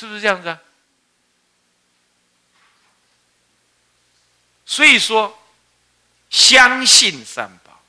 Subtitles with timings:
[0.00, 0.58] 是不是这样子啊？
[4.64, 5.38] 所以说，
[6.30, 7.82] 相信三宝，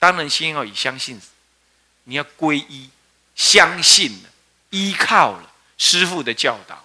[0.00, 1.20] 当然先要以相信，
[2.02, 2.90] 你要皈依，
[3.36, 4.28] 相信了，
[4.70, 6.84] 依靠了师父的教导，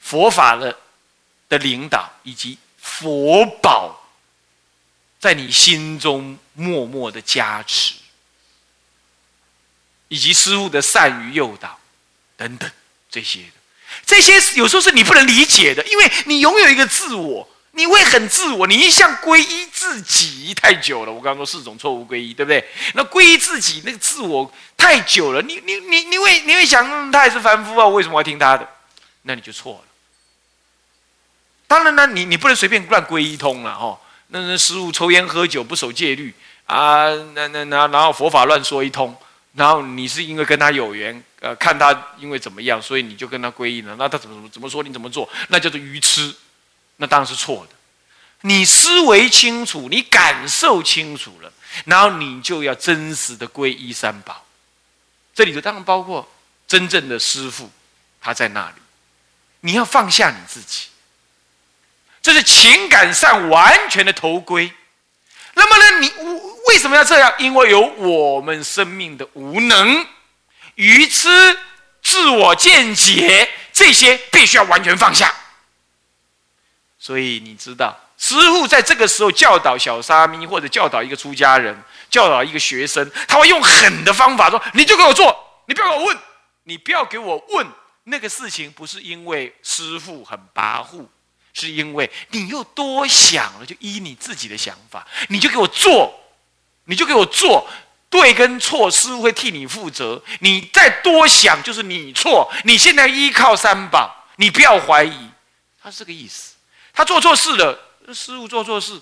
[0.00, 0.76] 佛法的
[1.48, 4.10] 的领导，以及佛宝
[5.20, 7.94] 在你心中默默的加持，
[10.08, 11.78] 以及师父的善于诱导
[12.36, 12.68] 等等
[13.12, 13.52] 这些的，
[14.04, 17.48] 这些有时候是你不能理解的，因为你拥有一个自我。
[17.74, 21.10] 你会很自我，你一向皈依自己太久了。
[21.10, 22.62] 我刚刚说四种错误皈依，对不对？
[22.92, 28.68] 那皈依自己那个自我太久了，你你你你会你会想，他也是凡夫啊，我为什么要听他的？
[29.22, 29.84] 那你就错了。
[31.66, 33.98] 当然呢，你你不能随便乱皈依通了哦。
[34.26, 36.34] 那那食物抽烟喝酒不守戒律
[36.66, 39.16] 啊，那那那然后佛法乱说一通，
[39.54, 43.94] 然后你是因为跟他有缘，呃，看他因为怎么样，所以你就跟他皈依了。
[43.96, 46.34] 那他怎么怎么怎么说你怎么做，那叫做愚痴。
[46.96, 47.76] 那当然是错的。
[48.42, 51.52] 你思维清楚，你感受清楚了，
[51.84, 54.44] 然后你就要真实的皈依三宝。
[55.34, 56.26] 这里头当然包括
[56.66, 57.70] 真正的师父，
[58.20, 58.76] 他在那里。
[59.60, 60.88] 你要放下你自己，
[62.20, 64.72] 这是情感上完全的投归。
[65.54, 66.12] 那么呢，你
[66.68, 67.32] 为什么要这样？
[67.38, 70.06] 因为有我们生命的无能、
[70.76, 71.58] 愚痴、
[72.02, 75.34] 自我见解这些，必须要完全放下。
[76.98, 81.76] 所以你知道，师傅在这个时候教导小沙弥，或者教导一个出家人，
[82.08, 86.18] 教导一个学生，他会用狠的方法说：“你就给我做，你不要给我问，
[86.64, 87.66] 你不要给我问
[88.04, 91.06] 那个事情，不是因为师傅很跋扈，
[91.54, 96.12] 是因为你又多想了，就依你自己的想法，你就给我做，
[96.84, 97.68] 你就给我做，
[98.08, 100.22] 对跟错，师傅会替你负责。
[100.40, 102.50] 你再多想，就是你错。
[102.64, 105.28] 你现在依靠三宝，你不要怀疑，
[105.82, 106.54] 他是这个意思。”
[106.94, 107.78] 他做错事了，
[108.08, 109.00] 师傅做错事，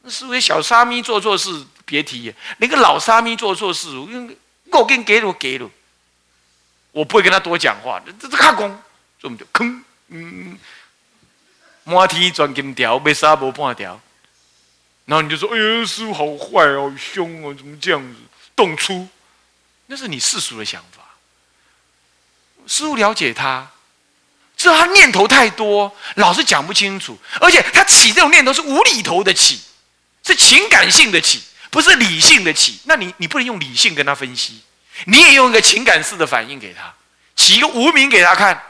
[0.00, 4.36] 那师傅小沙弥做错事别提，那个老沙弥做错事，我跟
[4.70, 5.70] 我跟给了给了，
[6.90, 8.66] 我不会跟他多讲话，这这看功，
[9.20, 10.58] 所以我们就坑，嗯，
[11.84, 14.00] 满天钻金条，被杀无半条，
[15.06, 18.18] 然后你就说，哎呀，师傅好坏哦，凶哦，怎么这样子
[18.54, 19.08] 动粗？
[19.86, 21.02] 那是你世俗的想法，
[22.66, 23.70] 师傅了解他。
[24.56, 29.60] 知道他念头太多，老是讲不清楚，而且他起这种念头是无厘头的起，
[30.24, 32.80] 是情感性的起，不是理性的起。
[32.84, 34.60] 那你你不能用理性跟他分析，
[35.06, 36.94] 你也用一个情感式的反应给他，
[37.34, 38.62] 起一个无名给他看。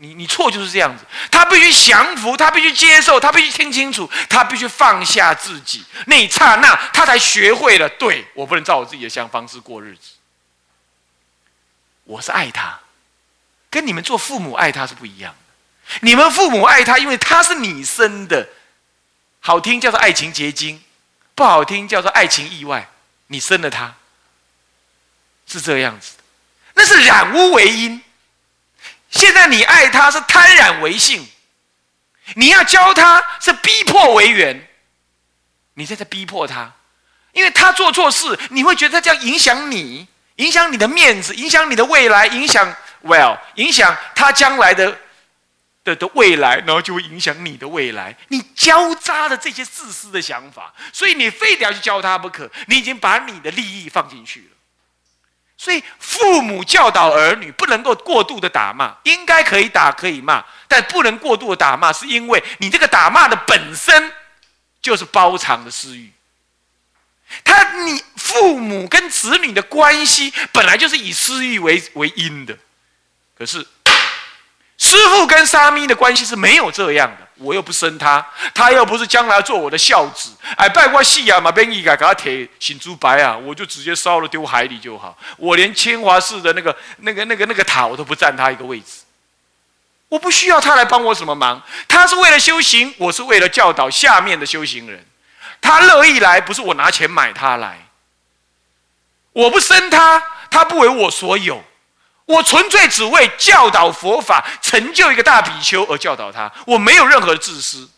[0.00, 5.84] 你你错就是这样子，他必须降服，他必须接受，他必须听清楚，他必须放下自己。
[6.06, 10.12] 那一刹那，他才学会了，对我不能照我自己的想方式过日子。
[12.04, 12.78] 我是爱他。
[13.70, 15.98] 跟你们做父母爱他是不一样的。
[16.00, 18.48] 你们父母爱他，因为他是你生的，
[19.40, 20.82] 好听叫做爱情结晶，
[21.34, 22.88] 不好听叫做爱情意外。
[23.26, 23.94] 你生了他，
[25.46, 26.22] 是这样子的，
[26.74, 28.00] 那是染污为因。
[29.10, 31.26] 现在你爱他是贪染为性，
[32.34, 34.68] 你要教他是逼迫为缘，
[35.74, 36.72] 你在这逼迫他，
[37.32, 42.76] 因为他做错事，你会觉得他这样影响你，影响你的面子，影响你的未来，影响。
[43.00, 44.98] Well，影响他将来的
[45.84, 48.16] 的的未来，然后就会影响你的未来。
[48.26, 52.50] 你交杂的这些自私的想法，所以你非得要去教他不可。
[52.66, 54.57] 你已经把你的利益放进去了。
[55.58, 64.12] 所以父母教导儿女不能够过度的打骂，应该可以打可以骂，但不能过度的打骂，是因为你这个打骂的本身
[64.80, 66.12] 就是包藏的私欲。
[67.42, 72.56] 他你父母跟子女的关系本来就是以私欲为为因的。
[73.36, 73.66] 可是，
[74.88, 77.28] 师傅跟沙弥的关系是没有这样的。
[77.36, 80.30] 我又不生他，他又不是将来做我的孝子。
[80.56, 85.14] 哎，拜过戏啊嘛，变一改给他铁醒猪白啊，我就直接烧了丢海里就好。
[85.36, 89.02] 我连清华寺的那个、那个、那个、那个塔，我都不占他一个位置。
[90.08, 91.62] 我不需要他来帮我什么忙。
[91.86, 95.04] 他是为了修行，我是为了教导下面的修行人。
[95.60, 97.86] 他乐意来，不是我拿钱买他来。
[99.34, 101.62] 我不生他，他不为我所有。
[102.28, 107.88] 我纯粹只为教导佛法、成就一个大比丘而教导他，我没有任何的自私。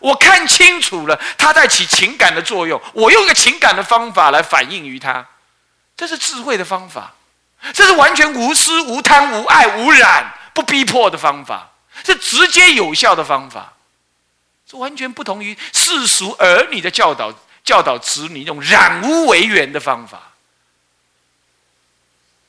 [0.00, 5.24] 我看清楚了，他在起情感的作用，我用一个情感的方法来反映于他，
[5.96, 7.14] 这是智慧的方法，
[7.72, 11.70] 这是完全无私、无贪、无爱、无染、不逼迫的方法，
[12.04, 13.74] 是直接有效的方法，
[14.68, 17.32] 是完全不同于世俗儿女的教导、
[17.62, 20.31] 教导子女那种染污为缘的方法。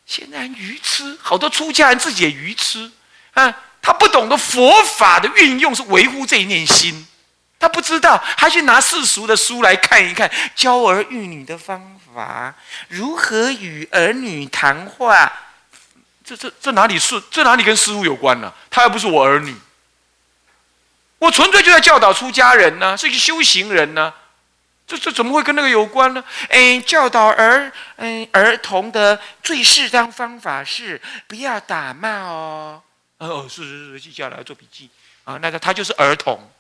[0.06, 2.92] 显然愚痴，好多出家人自己也愚痴
[3.34, 3.54] 啊！
[3.82, 7.06] 他不懂得佛法的运用是维护这一念心，
[7.60, 12.54] 他不知道，还去拿世俗的书来看一看，教儿育女的方法，
[12.88, 15.32] 如何与儿女谈话，
[16.24, 17.22] 这这这哪里是？
[17.30, 18.54] 这哪里跟师傅有关呢？
[18.70, 19.54] 他又不是我儿女，
[21.20, 24.14] 我纯粹就在教导出家人呢，是一个修行人呢。
[24.86, 26.24] 这这怎么会跟那个有关呢？
[26.50, 32.82] 哎，教导儿嗯儿童的最适当方法是不要打骂哦。
[33.18, 34.90] 哦，是是是，记下来做笔记
[35.24, 35.38] 啊。
[35.42, 36.52] 那个他就是儿童，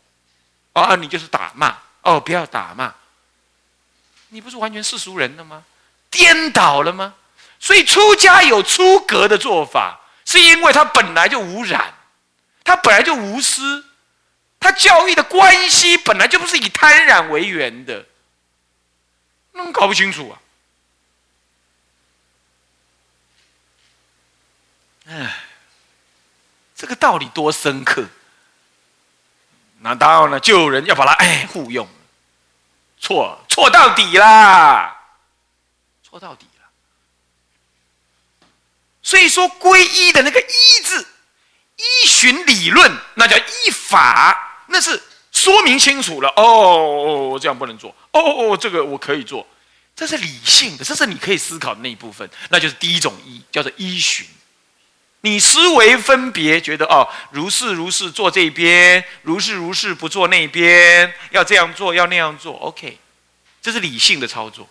[0.71, 2.93] 啊，你就是打骂哦，不要打骂。
[4.29, 5.63] 你不是完全世俗人了吗？
[6.09, 7.15] 颠倒了吗？
[7.59, 11.93] 所以出家有出格的做法，是因为他本来就无染，
[12.63, 13.85] 他本来就无私，
[14.59, 18.05] 他教育的关系本来就不是以贪染为源的。
[19.53, 20.41] 那搞不清楚啊！
[25.07, 25.43] 哎，
[26.75, 28.07] 这个道理多深刻。
[29.79, 31.87] 那当然了，就有人要把它哎护用，
[32.99, 34.95] 错错到底啦，
[36.03, 36.69] 错到底了。
[39.01, 41.07] 所以说，皈依的那个“依”字，
[41.75, 45.01] 依循理论，那叫依法，那是。
[45.33, 49.45] 说明清楚了哦，这样不能做哦哦，这个我可以做，
[49.95, 54.25] 这是理性的，这是你可以思考的那一部分，那就是第一种依，叫做依循。
[55.21, 62.97] 你思维分别，觉得哦，如是如是做这边，如是如是不做那边，要这样做，要那样做，OK，
[63.61, 64.69] 这是理性的操作，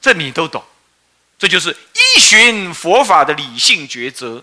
[0.00, 0.64] 这你都懂，
[1.38, 4.42] 这就是依循佛法的理性抉择，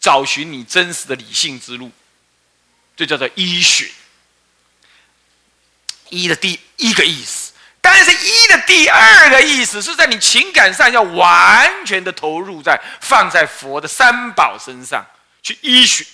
[0.00, 1.92] 找寻你真实的理性之路，
[2.96, 3.88] 这叫做依循。
[6.10, 7.52] 一的第一个意思，
[7.86, 15.04] 但是一的第二个意思是在你情感上要完全的投入在放在佛的三宝身上
[15.42, 16.06] 去依循，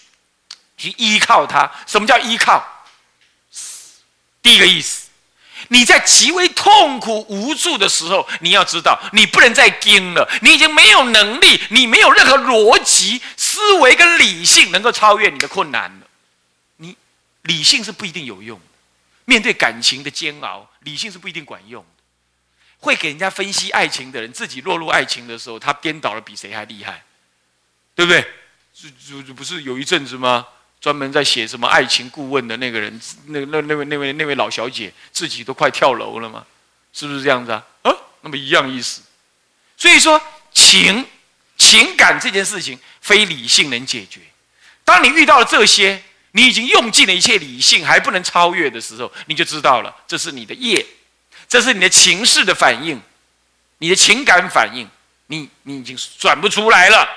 [0.76, 1.70] 去依靠他。
[1.86, 2.66] 什么叫依靠？
[4.42, 5.06] 第一个意思，
[5.68, 16.06] 你在极为痛苦无助的时候，你要知道，你不能再盯了，你已经没有能力，你没有任何逻辑思维跟理性能够超越你的困难了。
[16.78, 16.96] 你
[17.42, 18.64] 理性是不一定有用的。
[19.26, 21.88] 面对感情的煎熬，理性是不一定管用的。
[22.78, 27.04] 会给人家分析爱情的人，自己落入爱情的时候，他颠倒了比谁还厉害，
[27.94, 28.26] 对不对？
[29.06, 30.46] 就就不是有一阵子吗？
[30.80, 36.46] 专门在写什么爱情顾问的那个人，那那那位那位那位老小姐，自己都快跳楼了吗？
[36.94, 37.62] 是不是这样子啊？
[37.82, 37.92] 啊，
[38.22, 39.02] 那么一样意思。
[39.76, 40.18] 所以说，
[40.54, 41.06] 情
[41.58, 44.22] 情感这件事情，非理性能解决。
[44.84, 46.02] 当你遇到了这些。
[46.32, 50.86] 你已经用尽了一切理性，还不能超越的时候，你就知道了，这是你的业，
[51.48, 53.00] 这是你的情绪的反应，
[53.78, 54.88] 你的情感反应，
[55.26, 57.08] 你你已经转不出来了。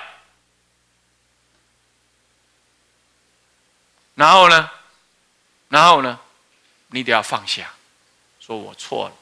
[4.15, 4.69] 然后呢，
[5.69, 6.19] 然后呢，
[6.87, 7.73] 你得要放下，
[8.39, 9.15] 说我错了，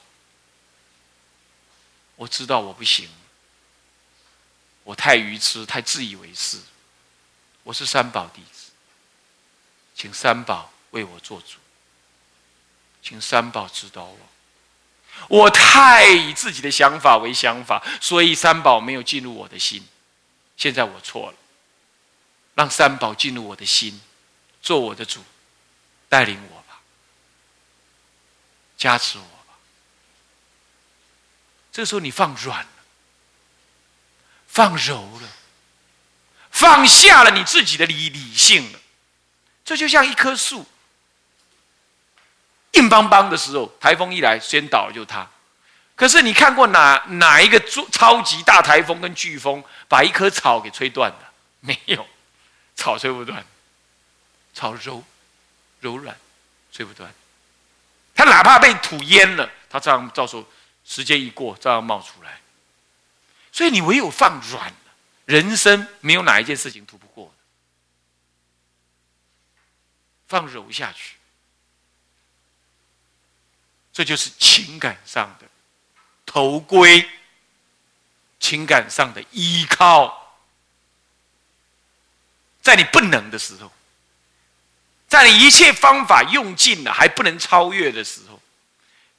[2.15, 3.09] 我知道我不行，
[4.83, 6.57] 我太愚痴，太自以为是，
[7.63, 8.60] 我是三宝弟子。
[10.01, 11.59] 请三宝为我做主，
[13.03, 14.17] 请三宝指导我。
[15.27, 19.87] 我太以自己的想法为想法，所以三宝没有进入我的心。
[20.57, 21.37] 现在我错了，
[22.55, 24.01] 让三宝进入我的心，
[24.59, 25.23] 做我的主，
[26.09, 26.81] 带领我吧，
[28.79, 29.53] 加持我吧。
[31.71, 32.69] 这时候你放软了，
[34.47, 35.29] 放柔了，
[36.49, 38.79] 放下了你自己的理理性了。
[39.71, 40.65] 这就像一棵树，
[42.73, 45.25] 硬邦邦的时候，台风一来，先倒就塌。
[45.95, 47.57] 可是你看过哪哪一个
[47.89, 51.19] 超级大台风跟飓风把一棵草给吹断的？
[51.61, 52.05] 没有，
[52.75, 53.45] 草吹不断，
[54.53, 55.01] 草柔
[55.79, 56.17] 柔软，
[56.73, 57.09] 吹不断。
[58.13, 60.45] 它哪怕被土淹了，它照样到时候
[60.83, 62.41] 时间一过，照样冒出来。
[63.53, 64.75] 所以你唯有放软了，
[65.23, 67.30] 人生没有哪一件事情突不过。
[70.31, 71.15] 放柔下去，
[73.91, 75.45] 这就是情感上的
[76.25, 77.05] 头盔，
[78.39, 80.37] 情感上的依靠。
[82.61, 83.69] 在你不能的时候，
[85.09, 88.41] 在你一切方法用尽了还不能超越的时候，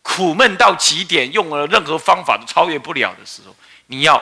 [0.00, 3.54] 苦闷到极点，用了任何方法都超越不了的时候，
[3.88, 4.18] 你要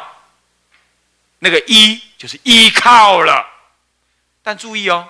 [1.39, 3.47] 那个依就是依靠了。
[4.43, 5.09] 但注意哦。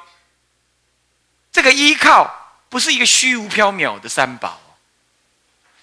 [1.52, 4.61] 这个依靠不是一个虚无缥缈的三宝，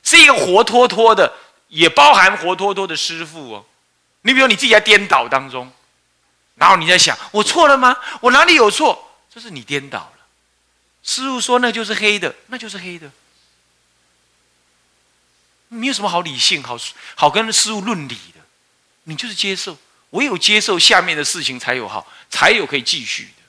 [0.04, 1.34] 是一个活脱脱的，
[1.68, 3.66] 也包含活脱脱的师傅哦。
[4.22, 5.72] 你比如你自己在颠倒当中，
[6.56, 7.98] 然后你在想，我错了吗？
[8.22, 9.12] 我哪里有错？
[9.30, 10.14] 这是你颠倒了。
[11.04, 13.12] 师傅说那就是黑的，那就是黑的。
[15.70, 16.78] 没有什么好理性、好
[17.16, 18.40] 好跟师傅论理的，
[19.04, 19.78] 你就是接受。
[20.12, 23.44] 唯有接受下面的事情，才有好，才有可以继续的，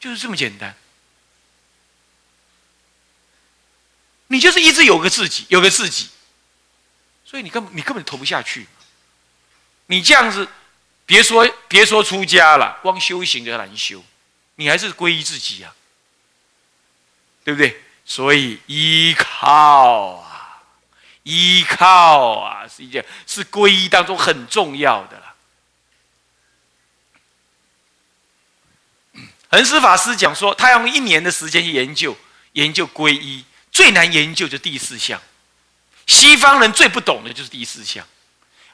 [0.00, 0.74] 就是这么简单。
[4.28, 6.08] 你就是一直有个自己，有个自己，
[7.24, 8.66] 所以你根本你根本投不下去。
[9.86, 10.46] 你这样子，
[11.06, 14.04] 别说别说出家了，光修行就难修，
[14.56, 15.74] 你还是皈依自己呀，
[17.42, 17.82] 对不对？
[18.04, 20.62] 所以依靠啊，
[21.22, 25.34] 依靠啊，是一件是皈依当中很重要的了。
[29.50, 32.14] 恒师法师讲说，他用一年的时间去研究
[32.52, 33.46] 研究皈依。
[33.70, 35.20] 最难研究就第四项，
[36.06, 38.06] 西方人最不懂的就是第四项，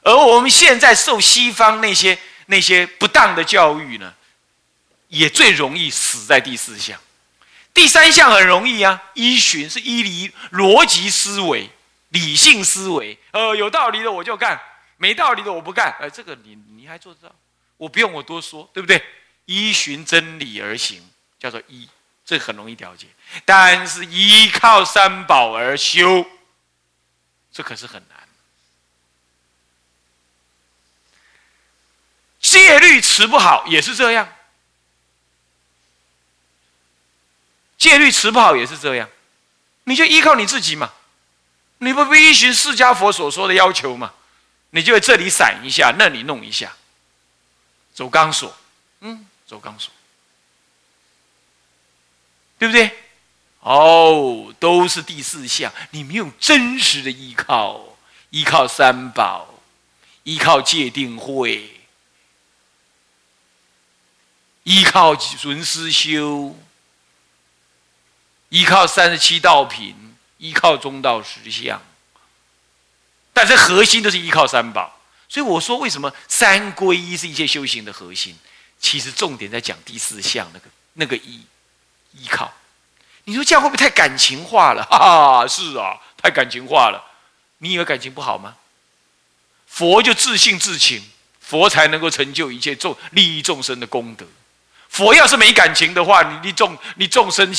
[0.01, 4.13] 而我们现在受西方那些那些不当的教育呢，
[5.07, 6.99] 也最容易死在第四项。
[7.73, 11.69] 第三项很容易啊，依循是依离逻辑思维、
[12.09, 14.57] 理性思维，呃，有道理的我就干，
[14.95, 15.93] 没道理的我不干。
[15.99, 17.35] 呃，这个你你还做得到？
[17.75, 19.03] 我不用我多说，对不对？
[19.43, 21.05] 依循真理而行，
[21.37, 21.87] 叫做依。
[22.25, 23.07] 这很容易了解，
[23.45, 26.25] 但是依靠三宝而修，
[27.53, 28.27] 这可是很难。
[32.39, 34.27] 戒律持不好也是这样，
[37.77, 39.09] 戒律持不好也是这样，
[39.85, 40.93] 你就依靠你自己嘛，
[41.77, 44.13] 你不必依循释迦佛所说的要求嘛，
[44.71, 46.75] 你就这里闪一下，那里弄一下，
[47.93, 48.55] 走钢索，
[49.01, 49.93] 嗯，走钢索。
[52.57, 52.91] 对不对？
[53.59, 55.73] 哦，都是第四项。
[55.91, 57.97] 你没有真实的依靠，
[58.29, 59.61] 依靠三宝，
[60.23, 61.81] 依靠戒定慧，
[64.63, 66.55] 依靠轮思修，
[68.49, 71.81] 依靠三十七道品，依靠中道实相。
[73.33, 74.99] 但是核心都是依靠三宝。
[75.27, 78.37] 所以我说，为什么三皈依是一切修行的核心？
[78.79, 81.41] 其实重点在讲第四项那个那个一。
[82.19, 82.51] 依靠，
[83.25, 84.83] 你说这样会不会太感情化了？
[84.89, 87.03] 哈哈，是啊，太感情化了。
[87.59, 88.55] 你以为感情不好吗？
[89.67, 91.03] 佛就自信自情，
[91.39, 94.25] 佛才能够成就一切众利益众生的功德。
[94.89, 97.53] 佛要是没感情的话，你你众你众生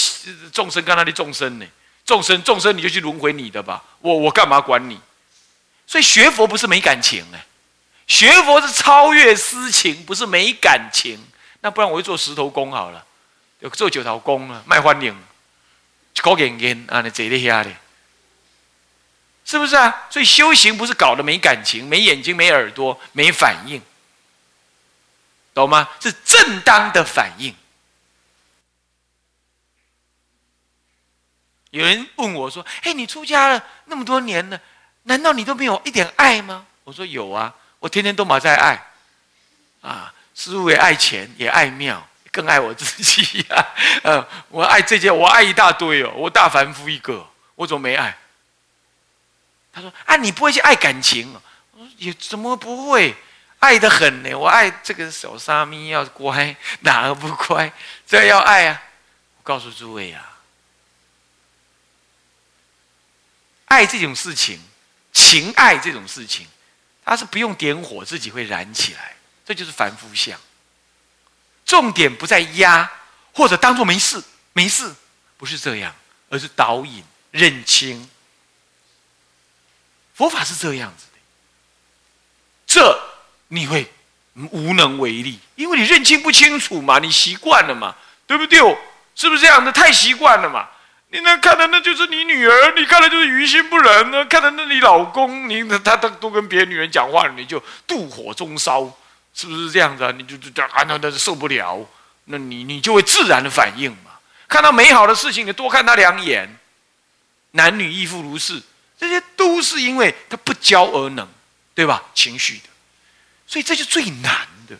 [0.53, 1.67] 众生跟他的众生呢？
[2.05, 4.99] 众生众生你就去轮回你的吧，我我干嘛管你？
[5.87, 7.39] 所以学佛不是没感情呢，
[8.07, 11.19] 学佛是超越私情，不是没感情。
[11.61, 13.05] 那不然我就做石头公好了。
[13.61, 15.17] 有做九头公啊，卖欢迎，
[16.21, 17.71] 搞眼眼啊，你这里下的，
[19.45, 20.07] 是不是啊？
[20.11, 23.81] 所以修行不是搞得没感情、没眼睛、没耳朵、没反应，
[25.55, 25.89] 懂吗？
[26.01, 27.55] 是正当的反应。
[31.71, 34.59] 有人问我说：“嘿，你出家了那么多年了，
[35.03, 38.91] 难道你都没有一点爱吗？”我说：“有啊，我天天都马在爱，
[39.83, 43.67] 啊，师傅也爱钱，也爱庙。”更爱我自己呀，
[44.05, 48.15] 呃，我爱这些，我爱一大堆哦，我大凡夫一个，我怎么没爱？
[49.73, 51.33] 他说：“啊，你不会去爱感情？”
[51.73, 53.17] 我说：“也怎么不会？
[53.59, 54.35] 爱的很呢。
[54.35, 57.73] 我爱这个小沙弥要乖， 哪个不乖？
[58.07, 58.83] 这要爱啊！
[59.39, 60.37] 我告诉诸位啊，
[63.65, 64.61] 爱这种事情，
[65.11, 66.47] 情爱这种事情，
[67.03, 69.17] 它是不用点火，自己会燃起来，
[69.47, 70.39] 这就是凡夫相。”
[71.67, 72.91] 重点不在压，
[73.33, 74.95] 或者当做没事，没事，
[75.37, 75.95] 不是这样，
[76.31, 78.09] 而是导引认清。
[80.15, 81.19] 佛法是这样子的，
[82.67, 83.01] 这
[83.49, 83.93] 你会
[84.51, 87.95] 无能为力，因为你认清不清楚嘛，你习惯了嘛，
[88.27, 88.59] 对不对？
[89.15, 89.73] 是不是这样的？
[89.73, 90.69] 太习惯了嘛，
[91.09, 98.97] 你那看的那就是你女儿，你看的就是于心不忍呢，看的那你老公，你他他都跟别的女人讲话，你就妒火中烧。
[99.37, 100.11] 是不是这样子啊？
[100.17, 101.87] 你就就就啊，那那受不了，
[102.25, 104.13] 那你你就会自然的反应嘛。
[104.49, 106.59] 看到美好的事情，你多看他两眼。
[107.53, 108.63] 男女亦复如是，
[108.99, 111.27] 这些都是因为他不教而能，
[111.75, 112.03] 对吧？
[112.15, 112.69] 情绪的，
[113.47, 114.77] 所以这是最难的。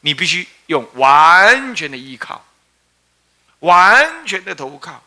[0.00, 2.44] 你必须用完全的依靠，
[3.60, 5.02] 完全的投靠，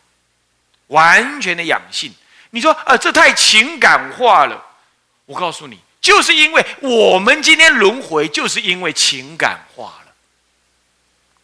[0.88, 2.12] 完全的养性。
[2.50, 4.64] 你说啊，这太情感化了。
[5.26, 5.80] 我告诉你。
[6.02, 10.12] 就是因为我们今天轮回，就是因为情感化了，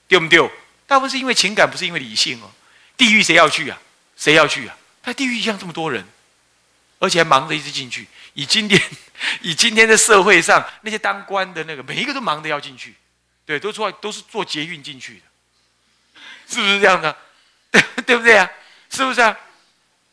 [0.08, 0.50] 对不对？
[0.86, 2.50] 大部分是因为情感，不是因为理性哦。
[2.96, 3.80] 地狱谁要去啊？
[4.16, 4.76] 谁要去啊？
[5.00, 6.04] 他地狱一样这么多人，
[6.98, 8.08] 而且还忙着一直进去。
[8.34, 8.82] 以今天，
[9.42, 12.94] 以今天的社会上那些当官的那个，每一个都忙着要进去，
[13.46, 17.16] 对，都坐都是坐捷运进去的，是不是这样的？
[17.70, 18.50] 对 对不对啊？
[18.90, 19.36] 是不是啊？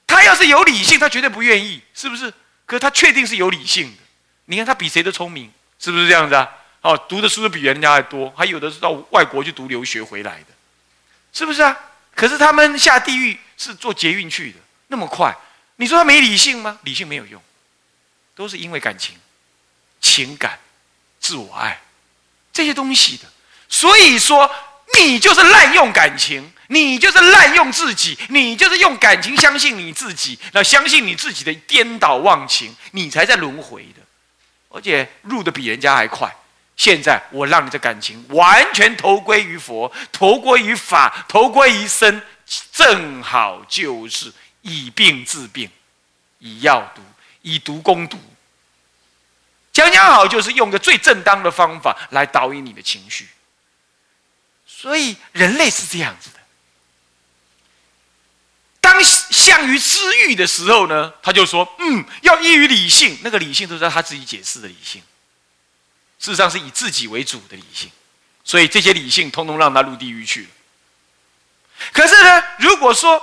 [0.06, 2.32] 他要是有理性，他绝对不愿意，是不是？
[2.68, 4.04] 可是他确定是有理性的。
[4.46, 6.50] 你看他比谁都聪明，是不是这样子啊？
[6.82, 10.48] 哦，读的书都比人家还多，还有的是到外国去读留学回来的，
[11.34, 11.76] 是不是啊？
[12.14, 15.36] 可是他们下地狱是坐捷运去的，那么快，
[15.78, 16.80] 你说他没理性吗？
[16.84, 17.42] 理性没有用，
[18.36, 19.16] 都是因为感情、
[20.00, 20.60] 情感、
[21.20, 21.82] 自我爱
[22.54, 23.24] 这些东西的。
[23.68, 24.50] 所以说，
[25.00, 26.52] 你就是滥用感情。
[26.68, 34.02] 你就是滥用自己，你就是用感情相信你自己，那相信你自己的颠倒忘情，你才在轮回的，
[34.76, 36.30] 而且入的比人家还快。
[36.76, 42.22] 现在我让你的感情完全投归于佛，投归于法，投归于身，
[42.74, 45.70] 正好就是以病治病，
[46.40, 47.02] 以药毒，
[47.42, 48.20] 以毒攻毒。
[49.72, 53.30] 讲讲好就是用个最正当的方法来导引你的情绪。
[54.68, 56.40] 所以人类是这样子的。
[59.36, 63.20] 向于私欲的时候呢，他就说：“嗯，要依于理性。
[63.22, 65.02] 那个理性都是他自己解释的理性，
[66.20, 67.92] 事实上是以自己为主的理性。
[68.46, 70.48] 所以这些理性通通让他入地狱去了。
[71.92, 73.22] 可是呢，如果说，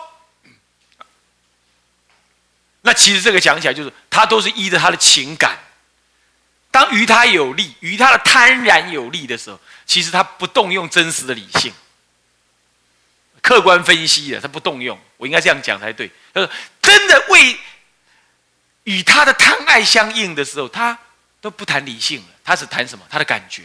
[2.82, 5.58] 那其实这个讲起来就是他都是依着他的情感。
[6.70, 11.72] 当于他有利，于他的贪婪有利的时候，其实他不动用真实的理性。”
[13.42, 16.08] 客观分析的，他不动用，我应该这样讲才对。
[16.32, 16.48] 他说
[16.80, 17.58] ：“真的为
[18.84, 20.96] 与他的贪爱相应的时候，他
[21.40, 23.04] 都不谈理性了，他只谈什么？
[23.10, 23.64] 他的感觉，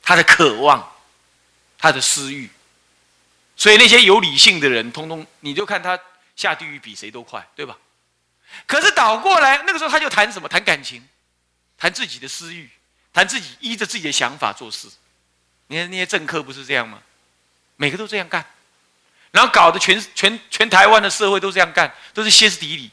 [0.00, 0.92] 他的渴望，
[1.76, 2.48] 他的私欲。
[3.56, 5.98] 所以那些有理性的人，通通你就看他
[6.36, 7.76] 下地狱比谁都快，对吧？
[8.66, 10.48] 可是倒过来，那个时候他就谈什么？
[10.48, 11.04] 谈感情，
[11.76, 12.70] 谈自己的私欲，
[13.12, 14.88] 谈自己依着自己的想法做事。
[15.66, 17.02] 你看那些政客不是这样吗？”
[17.76, 18.44] 每个都这样干，
[19.32, 22.90] 然后搞得全全全台湾的社会都这样干，都是歇斯底里，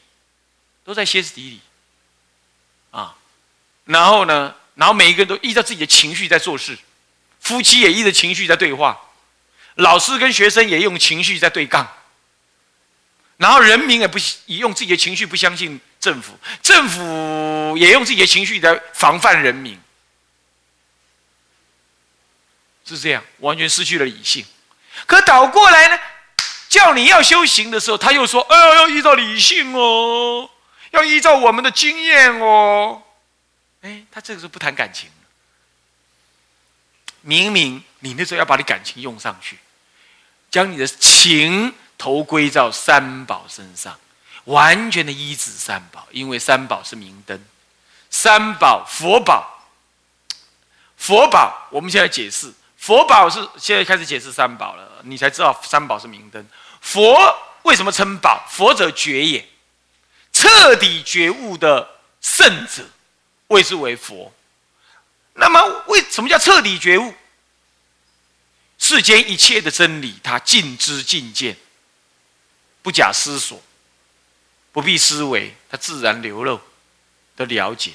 [0.84, 1.60] 都在歇斯底里，
[2.90, 3.16] 啊，
[3.84, 6.76] 然后呢，然后每一个人都依照自己的情绪在做事，
[7.38, 9.00] 夫妻也依着情绪在对话，
[9.76, 11.88] 老师跟学生也用情绪在对杠，
[13.36, 19.80] 然后人民也不以用自己的情绪不相信政府，政府也用自己的情绪在防范人民，
[22.84, 24.44] 是这样，完全失去了理性。
[25.06, 25.98] 可倒过来呢，
[26.68, 30.48] 叫你要修行的时候，他又说：“哎呀，要依照理性哦，
[30.90, 33.02] 要依照我们的经验哦。”
[33.82, 35.10] 哎，他这个时候不谈感情
[37.22, 39.58] 明明你那时候要把你感情用上去，
[40.50, 43.98] 将你的情投归到三宝身上，
[44.44, 47.44] 完全的依止三宝，因为三宝是明灯，
[48.10, 49.68] 三宝佛宝，
[50.96, 52.52] 佛宝，我们现在解释。
[52.82, 56.44] 佛宝是现在开始解释三宝了，你才知道三宝是明灯。
[56.80, 57.16] 佛
[57.62, 58.44] 为什么称宝？
[58.50, 59.48] 佛者觉也，
[60.32, 61.88] 彻底觉悟的
[62.20, 62.84] 圣者
[63.46, 64.32] 谓之为佛。
[65.34, 67.14] 那么为什么叫彻底觉悟？
[68.78, 71.56] 世间一切的真理，他尽知尽见，
[72.82, 73.62] 不假思索，
[74.72, 76.60] 不必思维，他自然流露
[77.36, 77.92] 的了解，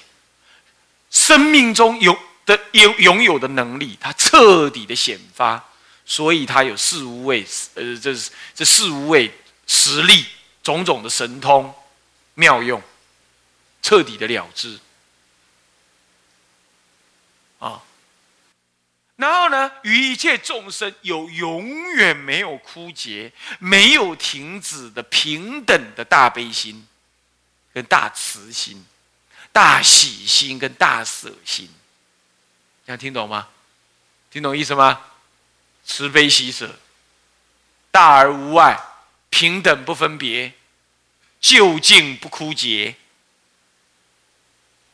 [1.12, 2.18] 生命中有。
[2.48, 5.64] 的拥拥有的能力，他彻底的显发，
[6.06, 8.16] 所以他有四无畏，呃，这
[8.56, 9.32] 这四无畏
[9.68, 10.26] 实力，
[10.64, 11.76] 种种的神通
[12.34, 12.82] 妙用，
[13.82, 14.80] 彻底的了知
[17.60, 17.84] 啊。
[19.18, 26.88] 然后呢，与一切众生有永远没有枯竭、没有停止的平等的大悲心，
[27.74, 28.86] 跟大慈心、
[29.52, 31.68] 大喜心跟大舍心。
[32.88, 33.50] 想听懂吗？
[34.32, 35.02] 听懂意思吗？
[35.84, 36.80] 慈悲喜舍，
[37.92, 38.80] 大而无外，
[39.30, 40.54] 平等不分别，
[41.42, 42.96] 究竟不枯竭，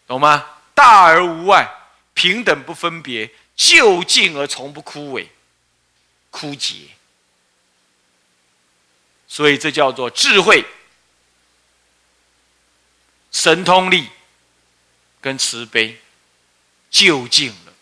[0.08, 0.44] 懂吗？
[0.74, 1.72] 大而无外，
[2.16, 5.28] 平等不分别，究竟而从不枯萎、
[6.32, 6.90] 枯竭。
[9.28, 10.66] 所以这叫做智慧、
[13.32, 14.10] 神通力
[15.22, 16.02] 跟慈悲，
[16.90, 17.73] 究竟了。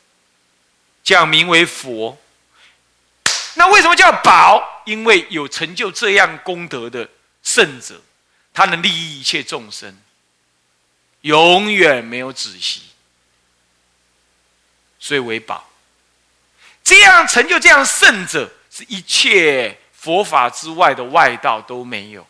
[1.04, 2.18] 讲名为佛，
[3.56, 4.84] 那为什么叫宝？
[4.86, 7.10] 因为有成就这样功德的
[7.44, 8.02] 圣者，
[8.54, 10.00] 他能利益一切众生，
[11.22, 12.84] 永远没有止息，
[15.00, 15.70] 所以为宝。
[16.84, 22.28] 这样成就这样圣者，是一切佛法之外的外道都没有，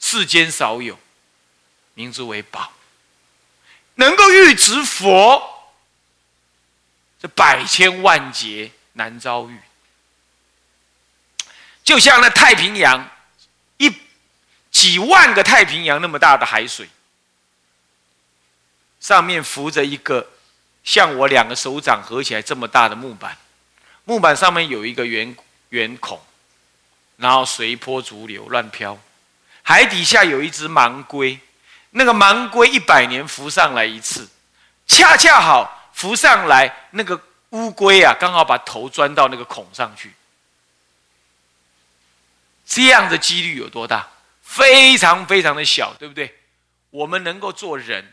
[0.00, 0.98] 世间少有，
[1.94, 2.72] 名之为宝，
[3.96, 5.55] 能够欲执佛。
[7.20, 9.58] 这百千万劫难遭遇。
[11.82, 13.08] 就像那太平洋，
[13.76, 13.94] 一
[14.70, 16.88] 几万个太平洋那么大的海水，
[19.00, 20.28] 上面浮着一个
[20.82, 23.38] 像我两个手掌合起来这么大的木板，
[24.04, 25.36] 木板上面有一个圆
[25.68, 26.20] 圆孔，
[27.16, 28.98] 然后随波逐流乱飘，
[29.62, 31.38] 海底下有一只盲龟，
[31.90, 34.28] 那个盲龟一百年浮上来一次，
[34.88, 37.18] 恰恰好浮上来那个
[37.50, 40.12] 乌龟啊，刚好把头钻到那个孔上去。
[42.66, 44.06] 这样的几率有多大？
[44.42, 46.38] 非常非常的小，对不对？
[46.90, 48.12] 我们能够做人，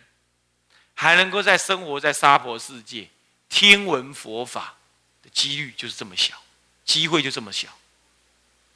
[0.94, 3.10] 还能够在生活在娑婆世界，
[3.50, 4.76] 听闻佛法
[5.22, 6.42] 的几率就是这么小，
[6.86, 7.68] 机会就这么小。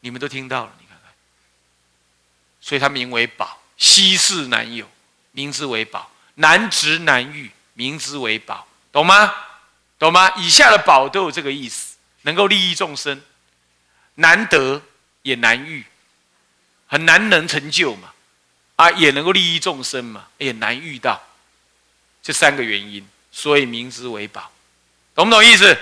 [0.02, 1.14] 你们都听到了，你看看。
[2.60, 4.86] 所以它名为宝，稀世难有，
[5.32, 8.67] 名之为宝；难值难遇，名之为宝。
[8.98, 9.32] 懂吗？
[10.00, 10.32] 懂吗？
[10.38, 13.22] 以下的宝都有这个意思，能够利益众生，
[14.16, 14.82] 难得。
[15.24, 15.84] 也难遇，
[16.88, 18.14] 很难能成就嘛，
[18.78, 21.22] 啊，也能够利益众生嘛，也难遇到，
[22.24, 24.50] 这三个原因，所以名之为宝，
[25.14, 25.78] 懂不懂意思？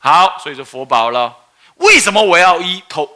[0.00, 1.32] 好，所以说佛宝了。
[1.76, 3.08] 为什么我要依投？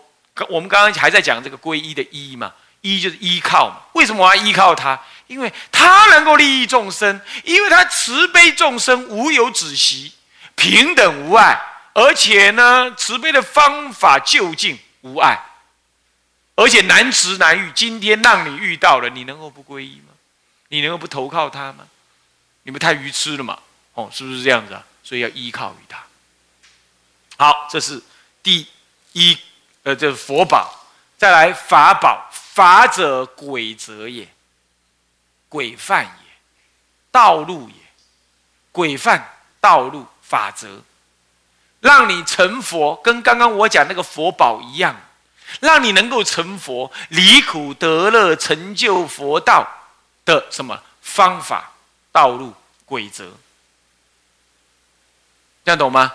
[0.49, 3.83] 我们刚刚还在讲这个皈依的依嘛，依就是依靠嘛。
[3.95, 5.03] 为什么我要依靠他？
[5.27, 10.13] 因为他能够利益众生，因为他慈悲众生，无有止息，
[10.55, 11.61] 平等无碍，
[11.95, 15.39] 而且呢，慈悲的方法究竟无碍。
[16.55, 20.15] 而且难值难遇，今天让你遇到了，你能够不皈依吗？
[20.69, 21.87] 你能够不投靠他吗？
[22.63, 23.59] 你们太愚痴了嘛！
[23.93, 24.83] 哦，是不是这样子啊？
[25.05, 26.03] 所以要依靠于他。
[27.37, 28.03] 好，这是
[28.43, 28.67] 第
[29.13, 29.37] 一，
[29.83, 30.89] 呃，这是佛宝。
[31.19, 34.27] 再来法宝，法者轨则也，
[35.57, 36.33] 规范也，
[37.11, 37.75] 道路也，
[38.73, 39.27] 规范
[39.59, 40.83] 道路法则，
[41.81, 44.95] 让你成佛，跟刚刚我讲那个佛宝一样。
[45.61, 49.67] 让你能够成佛、离苦得乐、成就佛道
[50.25, 51.73] 的什么方法、
[52.11, 52.53] 道路、
[52.85, 53.31] 规则，
[55.65, 56.13] 这样懂吗？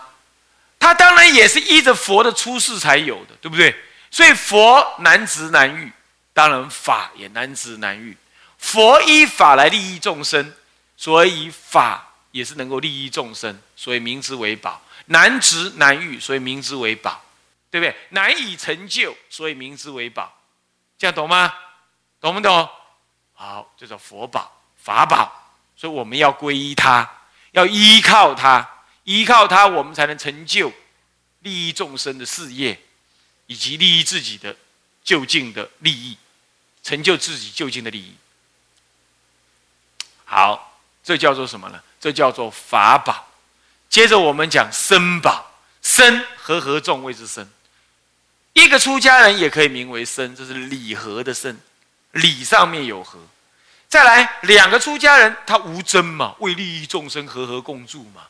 [0.77, 3.73] 他当然也是依着佛的出世才有的，对不对？
[4.11, 5.91] 所以佛难值难遇，
[6.33, 8.17] 当然法也难值难遇。
[8.61, 10.55] 佛依法来利益众生，
[10.95, 14.81] 所以法也是能够利益众生，所以名之为宝。
[15.07, 17.21] 难值难遇，所以名之为宝。
[17.71, 17.95] 对不对？
[18.09, 20.37] 难以成就，所以名之为宝，
[20.97, 21.53] 这样懂吗？
[22.19, 22.69] 懂不懂？
[23.33, 27.09] 好，这叫佛宝、法宝，所以我们要皈依它，
[27.51, 28.69] 要依靠它，
[29.05, 30.69] 依靠它，我们才能成就
[31.39, 32.77] 利益众生的事业，
[33.47, 34.53] 以及利益自己的
[35.01, 36.17] 就近的利益，
[36.83, 38.13] 成就自己就近的利益。
[40.31, 41.81] 好，这叫做什么呢？
[41.99, 43.27] 这叫做法宝。
[43.89, 47.45] 接着我们讲身宝，身和合众谓之身。
[48.53, 51.57] 一个出家人也可以名为僧，这是礼和的僧，
[52.11, 53.19] 礼上面有和。
[53.89, 58.21] 再来两个出家人，他无争嘛，为利益众生，和和共住嘛。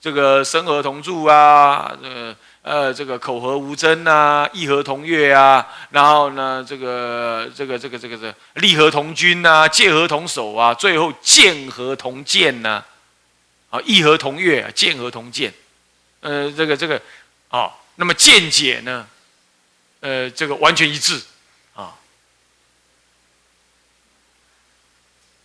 [0.00, 12.82] 这个生和同住啊，这个呃，这个口和无争啊，义合同悦啊，然后呢，这个这个这个这个这个利合同君呐，戒合同守啊，最后见合同见呐，
[13.68, 15.52] 啊，义合同悦，见合同见，
[16.20, 16.98] 呃，这个这个，
[17.50, 19.06] 哦，那么见解呢？
[20.00, 21.22] 呃，这个完全一致，
[21.74, 21.94] 啊，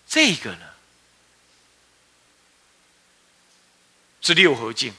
[0.07, 0.61] 这个呢
[4.21, 4.93] 是六合镜。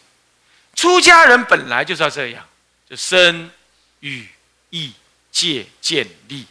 [0.81, 2.49] 出家人本来就是要这样，
[2.89, 3.51] 就身、
[3.99, 4.27] 语、
[4.71, 4.95] 意、
[5.31, 6.47] 戒、见、力，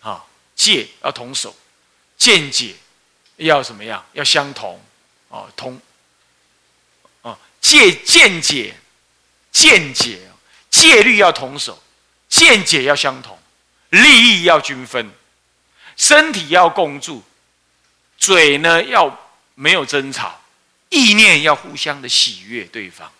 [0.00, 0.24] 啊，
[0.56, 1.54] 戒要同守，
[2.16, 2.74] 见解
[3.36, 4.02] 要什么样？
[4.14, 4.82] 要相同，
[5.28, 5.78] 哦，同，
[7.20, 8.74] 哦，戒见解，
[9.52, 10.18] 见解，
[10.70, 11.82] 戒律要同守。
[12.30, 13.38] 见解要相同，
[13.90, 15.12] 利益要均分，
[15.98, 17.22] 身体要共住，
[18.16, 20.40] 嘴呢要没有争吵，
[20.88, 23.12] 意念要互相的喜悦对方，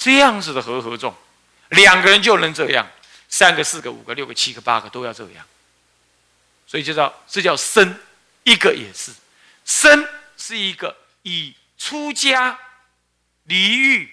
[0.00, 1.14] 这样子的和合众，
[1.68, 2.88] 两个人就能这样，
[3.28, 5.46] 三个、四个、五个、六个、七个、八个都要这样，
[6.66, 8.00] 所以就叫这叫身，
[8.44, 9.12] 一个也是
[9.66, 10.08] 身
[10.38, 12.58] 是一个以出家
[13.44, 14.10] 离欲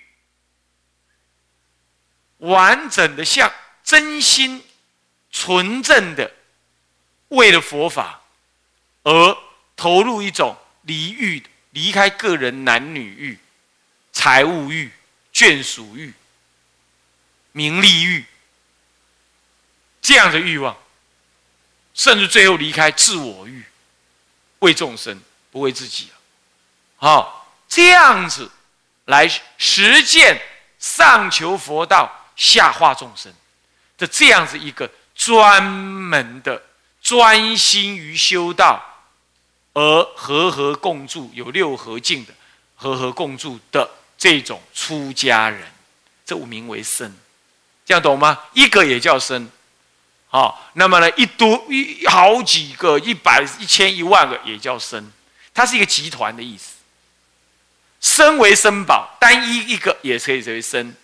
[2.39, 3.50] 完整的像。
[3.88, 4.62] 真心
[5.32, 6.30] 纯正的
[7.30, 8.21] 为了佛法
[9.04, 9.38] 而
[9.78, 13.39] 投入一种离欲、离开个人男女欲、
[14.12, 14.91] 财务欲、
[15.38, 16.12] 眷属欲、
[17.52, 18.26] 名利欲
[20.02, 20.76] 这样的欲望，
[21.93, 23.63] 甚至最后离开自我欲，
[24.58, 25.21] 为众生
[25.52, 26.10] 不为自己
[26.95, 28.50] 好，这样子
[29.06, 30.41] 来实践
[30.80, 33.32] 上求佛道，下化众生。
[33.95, 36.63] 的这样子一个专门的
[37.04, 38.84] 专心于修道，
[39.73, 42.34] 而和合共住有六合境的
[42.76, 45.71] 和合共住的这种出家人，
[46.25, 47.15] 这五名为僧，
[47.86, 48.39] 这样懂吗？
[48.53, 49.49] 一个也叫僧。
[50.30, 55.12] 好，那么呢，一多一好几个，一百、一千、一万个也叫僧，
[55.53, 56.75] 它是一个集团的意思。
[58.01, 60.95] 僧为僧宝，单一一个也可以成为僧，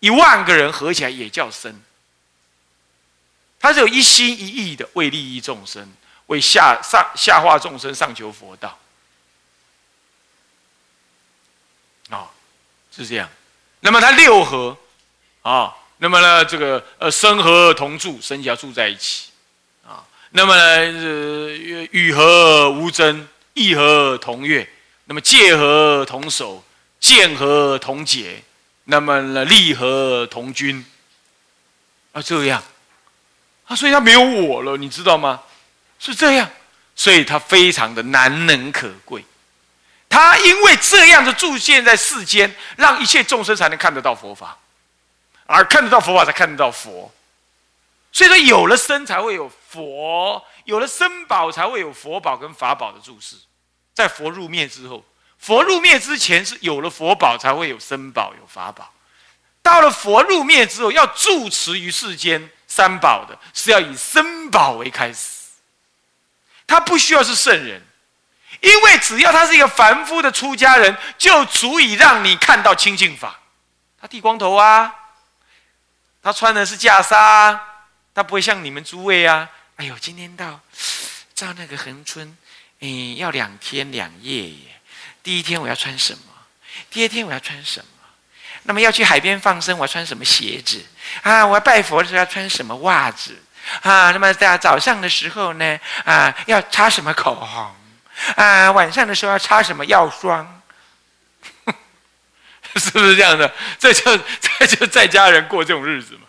[0.00, 1.80] 一万个人合起来也叫僧。
[3.60, 5.92] 他是有一心一意的为利益众生，
[6.26, 8.78] 为下上下化众生上求佛道。
[12.08, 12.30] 啊，
[12.94, 13.28] 是这样。
[13.80, 14.76] 那么他六合，
[15.42, 15.74] 啊。
[16.00, 19.30] 那么呢，这个呃，生和同住，生要住在一起，
[19.84, 21.48] 啊，那么呢，呃
[21.90, 24.64] 与和无争，义和同悦，
[25.06, 26.62] 那么戒和同守，
[27.00, 28.44] 见和同解，
[28.84, 30.86] 那么呢，利和同君，
[32.12, 32.62] 啊，这样，
[33.66, 35.42] 啊，所以他没有我了，你知道吗？
[35.98, 36.48] 是这样，
[36.94, 39.24] 所以他非常的难能可贵，
[40.20, 44.58] 他因为这样的住现在世间，让一切众生才能看得到佛法。
[45.46, 47.12] 而看得到佛法，才看得到佛。
[48.10, 53.36] 所以说，有了身才会有佛，有了身宝才会有佛宝跟法宝的注释。
[53.94, 55.04] 在佛入灭之后，
[55.38, 58.92] 佛入灭之前是有了佛宝才会有身宝有法宝。
[59.62, 65.28] 到了佛入灭之后，要住持于世间三宝的，是要以身宝为开始。
[66.66, 67.80] 他不需要是圣人，
[68.60, 73.38] 因为只要他是一个凡夫的出家人，就足以让你看到清净法。
[74.00, 74.94] 他剃光头啊。
[76.20, 77.58] 他穿的是袈裟，
[78.12, 79.48] 他不会像你们诸位啊！
[79.76, 80.60] 哎呦，今天到
[81.32, 82.36] 照那个恒春，
[82.80, 84.80] 哎，要两天两夜耶。
[85.22, 86.24] 第一天我要穿什么？
[86.90, 87.86] 第二天我要穿什么？
[88.64, 90.84] 那么要去海边放生，我要穿什么鞋子？
[91.22, 93.40] 啊，我要拜佛的时候要穿什么袜子？
[93.82, 95.80] 啊，那么在早上的时候呢？
[96.04, 97.74] 啊，要擦什么口红？
[98.36, 100.62] 啊，晚上的时候要擦什么药霜？
[102.76, 103.52] 是不是这样的？
[103.78, 106.20] 这就这就在家人过这种日子嘛，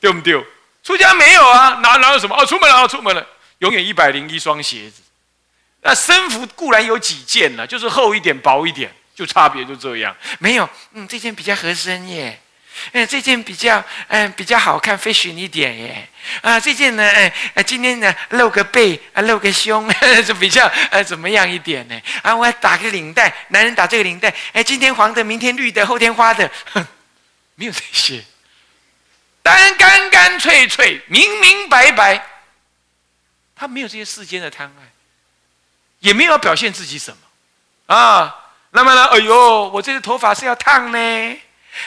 [0.00, 0.44] 对不对？
[0.82, 1.78] 出家没有啊？
[1.82, 2.36] 哪哪有什么？
[2.36, 3.26] 哦，出门了，哦，出门了，
[3.58, 5.02] 永远一百零一双鞋子。
[5.82, 7.66] 那身服固然有几件呢？
[7.66, 10.14] 就是厚一点、薄一点，就差别就这样。
[10.38, 12.40] 没有，嗯，这件比较合身耶。
[12.92, 16.08] 嗯，这件比较嗯比较好看，fashion 一点耶。
[16.40, 17.02] 啊，这件呢，
[17.54, 19.88] 哎，今天呢露个背啊，露个胸，
[20.26, 22.00] 就比较呃怎么样一点呢？
[22.22, 26.50] 啊，我要打个领带，男人打这个领带，哎，今天黄的，明天绿的，后天花的，
[27.56, 28.24] 没有这些，
[29.42, 32.24] 单干干脆脆，明明白白，
[33.56, 34.92] 他没有这些世间的贪爱，
[36.00, 38.36] 也没有表现自己什么啊。
[38.70, 41.40] 那么呢，哎呦，我这个头发是要烫呢。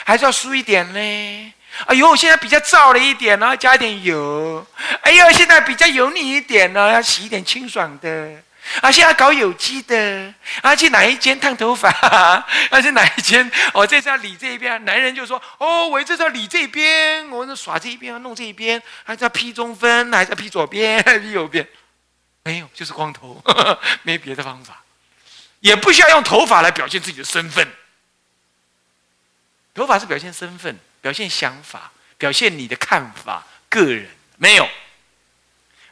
[0.04, 1.54] 还是要梳一点呢。
[1.86, 4.64] 哎呦，现在比较燥了一点呢，加一点油。
[5.00, 8.32] 哎呦，现在比较油腻一点呢，要洗一点清爽的。
[8.80, 10.32] 啊，现在搞有机的。
[10.62, 11.90] 啊，去哪一间烫头发？
[12.70, 13.50] 啊，去哪一间？
[13.72, 14.82] 哦，这是要理这一边。
[14.84, 21.66] 男人就说：哦，我这是要理这边，我耍这一边，弄这一边，还是要披中分，还是要披左边， 披右边？
[22.44, 23.42] 没有，就是光头，
[24.02, 24.80] 没别的方法，
[25.58, 27.66] 也不需要用头发来表现自己的身份。
[29.74, 34.68] 头发是表现身份、表现想法、表现你的看法、个人没有。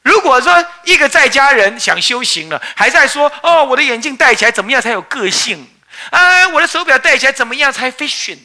[0.03, 5.69] 如果说一个在家人想修行了，还在说哦，我的眼镜戴起来怎么样才有个性
[6.11, 6.49] 啊？
[6.49, 8.39] 我的手表戴起来怎么样才 fashion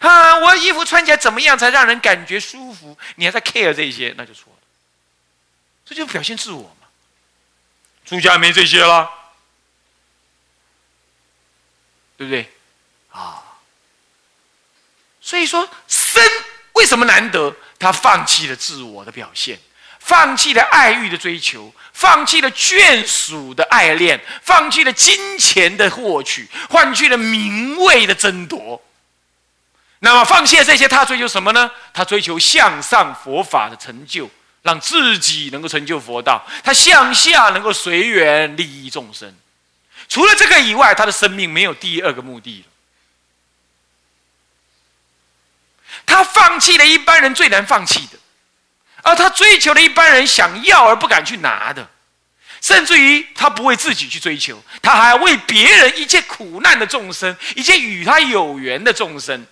[0.00, 0.36] 啊？
[0.36, 2.96] 我的衣服穿起来怎么样才让人感觉舒服？
[3.16, 4.58] 你还在 care 这些，那就错了。
[5.84, 6.86] 这就表现自我嘛。
[8.06, 9.10] 出家没这些了，
[12.16, 12.48] 对不对？
[13.10, 13.44] 啊。
[15.30, 16.20] 所以说，生
[16.72, 17.54] 为什么难得？
[17.78, 19.56] 他放弃了自我的表现，
[20.00, 28.82] 放弃了爱欲的追求，放弃了眷属的爱恋，放弃了金钱的获取，换取了名位的争夺。
[30.00, 31.70] 那么，放弃了这些，他追求什么呢？
[31.94, 34.28] 他追求向上佛法的成就，
[34.62, 39.32] 让自己能够成就佛道；他向下能够随缘利益众生。
[40.08, 42.69] 除了这个以外，他的生命没有第二个目的了。
[46.10, 48.18] 他放弃了一般人最难放弃的，
[49.02, 51.88] 而他追求了一般人想要而不敢去拿的，
[52.60, 59.46] 甚至于他不为自己去追求，他还为别人一切苦难的众生，一切与他有缘的众生，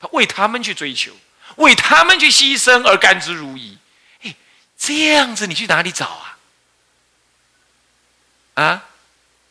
[0.00, 1.12] 他为他们去追求，
[1.56, 3.76] 为他们去牺牲而甘之如饴。
[4.24, 4.34] 哎，
[4.76, 6.36] 这样子你去哪里找啊？
[8.54, 8.84] 啊，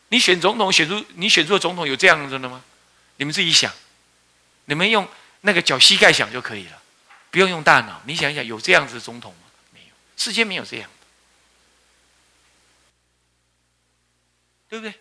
[0.09, 2.61] 你选总统选出你选出的总统有这样子的吗？
[3.15, 3.71] 你们自己想。
[4.69, 5.07] 你们用
[5.47, 6.77] 那个脚膝盖想就可以了，
[7.31, 8.01] 不用用大脑。
[8.05, 9.47] 你想一想，有这样子的总统吗？
[9.73, 11.05] 没有，世间没有这样的，
[14.67, 14.93] 对不对？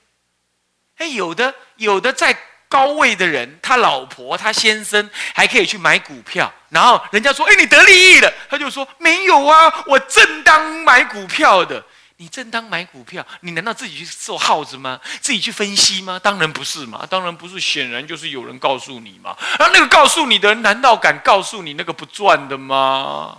[0.98, 11.84] 哎，有的，有的在高位的人，他老婆、他先生还可以去买股票，然后人家说：“哎，你得利益了。”他就说：“没有啊，我正当买股票的。”
[12.18, 14.98] 你正当买股票，你难道自己去做耗子吗？
[15.20, 16.18] 自己去分析吗？
[16.18, 17.06] 当然不是嘛！
[17.08, 19.36] 当然不是，显然就是有人告诉你嘛。
[19.58, 23.38] 而那个告诉你的人，难道敢告诉你那个不赚的吗？